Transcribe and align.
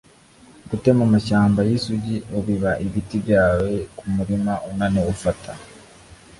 gutema 0.69 1.01
amashyamba 1.07 1.59
yisugi, 1.69 2.15
ubiba 2.39 2.71
ibiti 2.85 3.15
byawe 3.25 3.71
kumurima 3.97 4.53
unaniwe 4.69 5.07
ufata 5.15 5.51